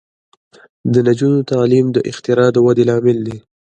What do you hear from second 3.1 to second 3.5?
دی.